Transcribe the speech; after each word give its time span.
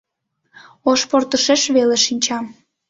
Ош 0.89 1.01
портышеш 1.09 1.61
веле 1.75 1.97
шинчам. 2.05 2.45